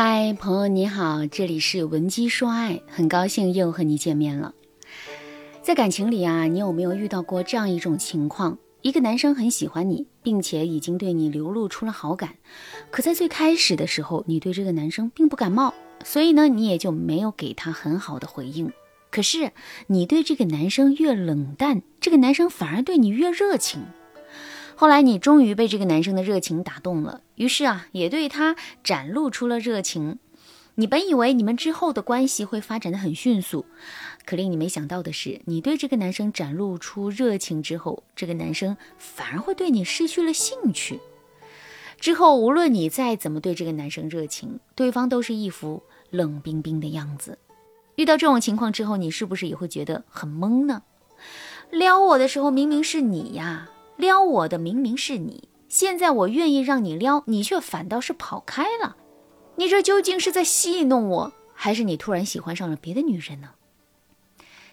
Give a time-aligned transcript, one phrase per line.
[0.00, 4.54] 嗨，朋友你好，这里是文姬说爱，很高兴又和你见面了。
[5.60, 8.58] 在感情里啊，你有没有遇到过这样一种情况？
[8.82, 12.36] 一个男生很喜欢你，并且已经对你流露出了好感，
[12.92, 15.74] 可在最开始的时候，你对这个男生并不感冒，
[16.04, 18.70] 所以呢，你也就没有给他很好的回应。
[19.10, 19.50] 可是
[19.88, 23.82] 你对这个男生越冷淡，这个男生反而对你越热情。
[24.76, 28.54] 后来你终于被这个男生的热情打动了，于是啊，也对他
[28.84, 30.18] 展露出了热情。
[30.74, 33.64] 你本以为你们之后的关系会发展的很迅速，
[34.24, 41.00] 可令你没想到的是，你对这个男生展露出热情之后，这个男生反而会对你失去了兴趣。
[41.98, 47.38] 之后无论你再怎么对这个男生热情，对方都是一副冷冰冰的样子。
[47.96, 50.82] 遇到这种情况之后，你是不是也会觉得很懵呢？
[51.70, 53.70] 撩我的时候明明是你呀。
[53.96, 58.96] 撩我的明明是你，现在我愿意让你撩，你却反倒是跑开了，
[59.56, 63.50] 你这究竟是在戏弄我，还是你突然喜欢上了别的女人呢？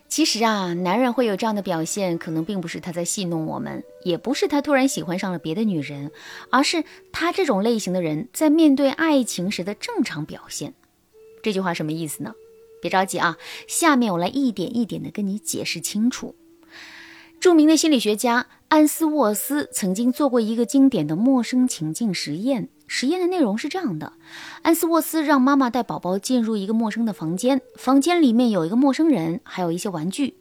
[0.08, 6.12] 其实啊，男人会有这样的表现，可能并不是他在戏弄我们，也不是他突然喜欢上了别的女人，
[6.50, 10.74] 而是他这种类型的人在面对爱情时的正常表现。
[11.42, 12.34] 这句话什么意思呢？
[12.82, 16.36] 别着急啊，下面我来一点一点的跟你解释清楚。
[17.40, 22.68] 著名的心理学家安斯沃斯曾经做过一个经典的陌生情境实验。
[22.88, 24.12] 实验的内容是这样的：
[24.64, 30.36] 安斯沃斯让妈妈带宝宝进入一个陌生的房间，房间里面有一个陌生人，还有一些玩具。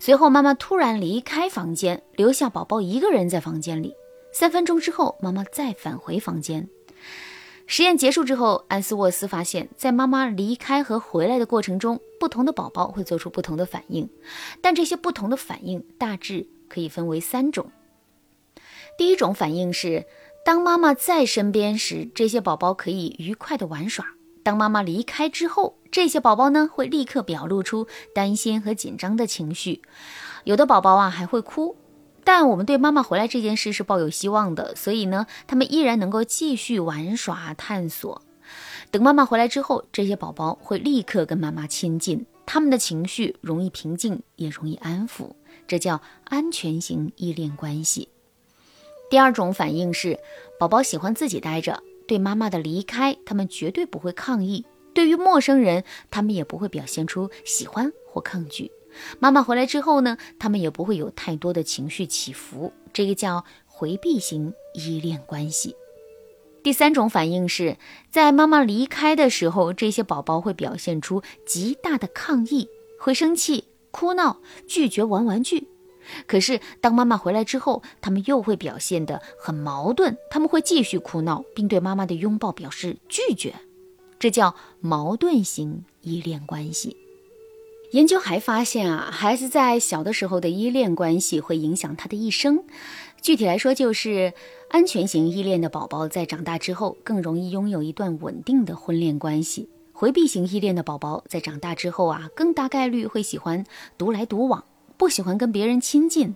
[0.00, 3.92] 随后，妈妈突然离开房间，留下宝宝一个人在房间里。
[4.32, 6.66] 三分钟之后，妈妈再返回房间。
[7.66, 14.08] 实验结束之后，安斯沃斯发现，在妈妈离开和回来的过程中，不同的宝宝会做出不同的反应，
[14.62, 17.70] 但这些不同的反应大致可以分为三种。
[18.98, 20.06] 第一种反应是，
[20.44, 24.04] 当妈妈在身边时，这些宝宝可以愉快的玩耍；
[24.42, 29.82] 当妈妈离开之后，这些宝宝呢会立刻表露出担心和紧张的情绪，
[30.42, 31.76] 有的宝宝啊还会哭。
[32.24, 38.22] 但我们对妈妈回来这件事是抱有希望的，所以呢，他们依然能够继续玩耍、探索。
[38.90, 45.32] 等妈妈回来之后，这些宝宝会立刻跟妈妈亲近，他们的情绪容易平静，也容易安抚，
[45.66, 48.08] 这叫安全型依恋关系。
[49.10, 50.18] 第二种反应是，
[50.58, 58.70] 宝宝喜欢自己待着，对妈妈的离开，他们绝对不会抗议；对于陌生人，他们也不会表现出喜欢或抗拒。
[59.18, 65.76] 妈妈回来之后呢，他们也不会有太多的情绪起伏，这个叫回避型依恋关系。
[66.64, 67.76] 第三种反应是
[68.10, 75.68] 在妈妈离开的时候，这些宝宝会表现出极大的抗议，会生气、哭闹、拒绝玩玩具。
[76.26, 83.54] 可是当妈妈回来之后，他们又会表现得很矛盾，他们会继续哭闹，并对妈妈的拥抱表示拒绝，
[84.18, 86.96] 这叫矛盾型依恋关系。
[87.90, 92.64] 研究还发现啊，孩子在小的时候的依恋关系会影响他的一生。
[93.22, 94.32] 具体来说，就是
[94.68, 103.64] 安全型依恋的宝宝在长大之后更容易拥有一段稳定的婚恋关系；回避型依恋的宝宝在长大之后啊，更大概率会喜欢
[103.96, 104.64] 独来独往，
[104.96, 106.34] 不喜欢跟别人亲近，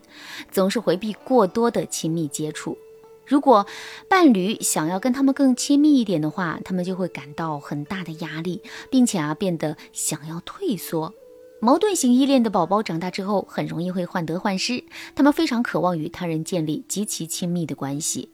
[0.53, 2.79] 总是回避过多的亲密接触。
[3.27, 3.67] 如果
[4.09, 11.13] 伴侣想要跟他们更亲密一点的话，他们就会感到很大的压力，并且啊，变得想要退缩。
[11.61, 14.85] 矛盾型依恋的宝宝长大之后，很容易会患得患失，
[15.17, 18.29] 他们非常渴望与他人建立极其亲密的关系，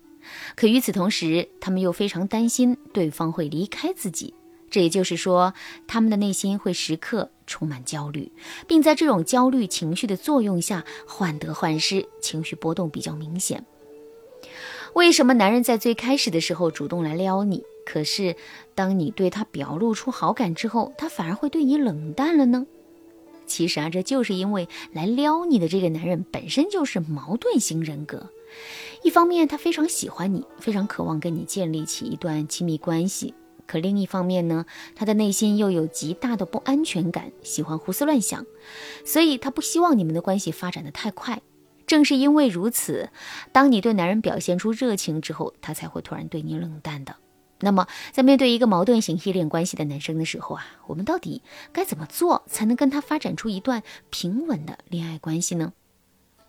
[0.54, 4.34] 可与此同时，他们又非常担心对方会离开自己。
[4.70, 5.54] 这也就是说，
[5.86, 8.30] 他们的内心会时刻充满焦虑，
[8.66, 13.64] 并在这种焦虑情绪的作用下患得患失，情绪波动比较明显。
[14.92, 18.36] 为什么男人在最开始的时候主动来撩你，可是
[18.74, 22.66] 当你对他表露出好感之后，他反而会对你冷淡了呢？
[23.46, 28.30] 其实啊，这就是因为来撩你的这个男人本身就是矛盾型人格。
[29.02, 33.34] 一方面，他非常喜欢你，非常渴望跟你建立起一段亲密关系；
[33.66, 34.64] 可另一方面呢，
[34.94, 38.46] 他的内心又有极大的不安全感，喜欢胡思乱想，
[39.04, 41.42] 所以他不希望你们的关系发展的太快。
[41.86, 43.10] 正是因为如此，
[43.52, 47.16] 当你对男人表现出热情之后，他才会突然对你冷淡的。
[47.64, 51.40] 那么，在面对一个矛盾型依恋关系的男生的时候啊，我们到底
[51.72, 55.72] 该怎么做才能跟他发展出一段平稳的恋爱关系呢？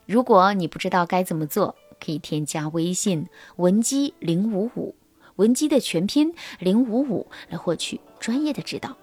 [0.06, 4.94] 如果你不知道该怎么做，可以添加微信文姬零五五，
[5.38, 8.98] 文姬的全拼零五五来获取专业的指导。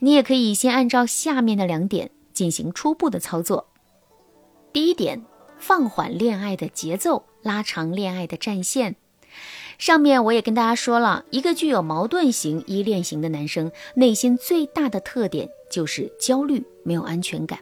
[0.00, 3.66] 你也可以先按照下面的两点进行初步的操作。
[4.74, 5.24] 第一点，
[5.58, 8.96] 放缓恋爱的节奏，拉长恋爱的战线。
[9.78, 17.60] 上面我也跟大家说了一个具有矛盾型依恋型的男生，内心最大的特点就是焦虑，没有安全感。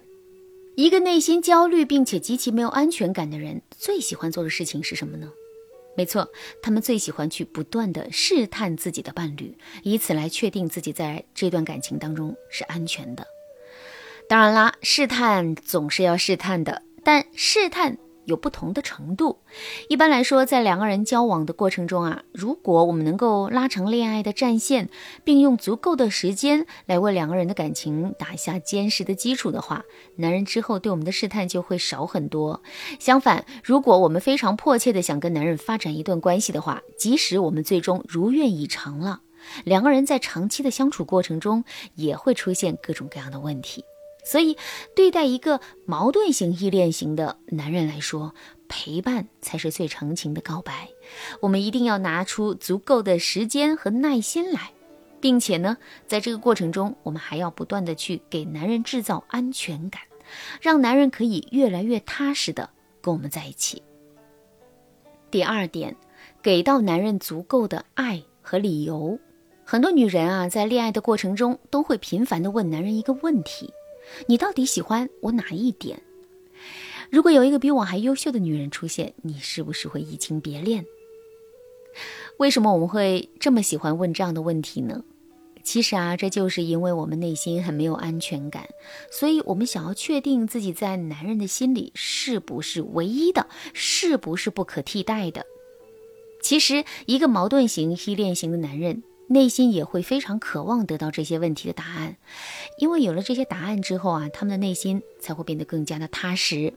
[0.76, 5.30] 一个内心焦虑并且极其没有安全感的人，最喜欢做的事情是什么呢？
[5.94, 6.30] 没错，
[6.62, 13.26] 他们最喜欢去不断的试探自己的伴侣，以此来确定自己在这段感情当中是安全的。
[14.28, 17.98] 当然啦，试探总是要试探的，但试探。
[18.26, 19.38] 有不同的程度。
[19.88, 24.90] 一般来说，在两个人交往的过程中啊，如果我们能够拉长恋爱的战线，
[25.24, 29.84] 并用足够的时间来为两个人的感情打下坚实的基础的话，
[30.16, 32.62] 男人之后对我们的试探就会少很多。
[32.98, 39.20] 相反，如果我们非常迫切的想跟男人发展一段关系的话，即使我们最终如愿以偿了，
[39.64, 41.64] 两个人在长期的相处过程中
[41.94, 43.84] 也会出现各种各样的问题。
[44.26, 44.56] 所以，
[44.96, 48.34] 对待一个矛盾型依恋型的男人来说，
[48.66, 50.88] 陪伴才是最长情的告白。
[51.40, 54.72] 我们一定要拿出足够的时间和耐心来，
[55.20, 55.76] 并且呢，
[56.08, 60.02] 在这个过程中，我们还要不断的去给男人制造安全感，
[60.60, 62.68] 让男人可以越来越踏实的
[63.00, 63.80] 跟我们在一起。
[65.30, 65.94] 第二点，
[66.42, 69.20] 给到男人足够的爱和理由。
[69.64, 73.72] 很多女人啊，在恋爱的过程中，都会频繁的问男人一个问题。
[74.26, 76.00] 你到底喜欢我哪一点？
[77.10, 80.84] 如果有一个比我还优秀的女人出现，你是不是会移情别恋？
[82.38, 85.04] 为什么我们会这么喜欢问这样的问题呢？
[85.62, 88.68] 其实啊，这就是因为我们内心很没有安全感，
[89.10, 95.44] 所以我们想要确定自己在男人的心里是不是唯一的，是不是不可替代的。
[96.40, 99.02] 其实，一个矛盾型依恋型的男人。
[99.28, 102.16] 内心也会非常渴望得到这些问题的答案，
[102.78, 106.74] 因为有了这些答案之后啊，他们的内心才会变得更加的踏实。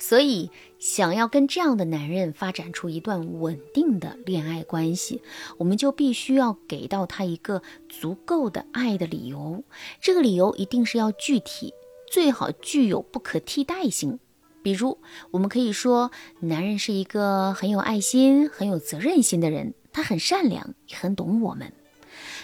[0.00, 5.20] 所以，想要跟这样的男人发展出一段稳定的恋爱关系，
[5.56, 9.64] 我们就必须要给到他一个足够的爱的理由。
[10.00, 11.74] 这个理由一定是要具体，
[12.08, 14.20] 最好具有不可替代性。
[14.62, 14.98] 比如，
[15.32, 19.74] 我们可以说，男人是一个很有爱心、很有责任心的人。
[19.98, 21.72] 他很善良，也很懂我们，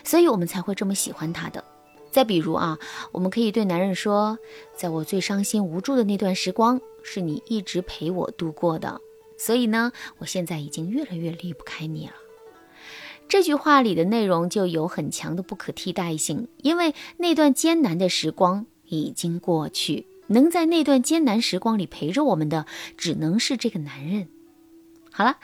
[0.02, 1.62] 所以我们才会这么喜欢他的。
[2.10, 2.80] 再比如啊，
[3.12, 4.40] 我们可以对男人说
[4.76, 9.00] ：“在我最伤心无助的那段时光，是你一直陪我度过的，
[9.38, 12.14] 所以呢，我现在已经越来越离不开你了。”
[13.28, 22.66] 这句话里的内容就有很强的不可替代性，因为那段艰难的时光已经过去，能在那段艰难时光里陪着我们的，
[22.96, 24.26] 只能是这个男人。
[25.12, 25.38] 好了。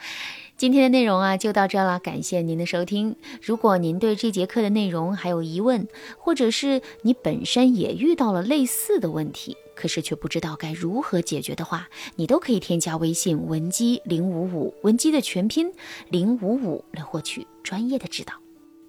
[0.61, 1.97] 今天的内容啊，就到这了。
[1.97, 3.15] 感谢您的收听。
[3.41, 5.87] 如果您对这节课的内容还有疑问，
[6.19, 15.73] 或者是你本身也遇到了类似的问题，可是却不知道该如何解决的话，你都可以添加微信文姬零五五，文姬的全拼
[16.09, 18.33] 零五五，来获取专业的指导。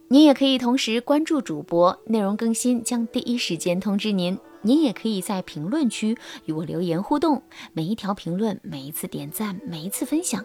[0.09, 4.39] 您也可以同时关注主播，内容更新将第一时间通知您。
[4.61, 7.43] 您也可以在评论区与我留言互动，
[7.73, 10.45] 每一条评论、每一次点赞、每一次分享，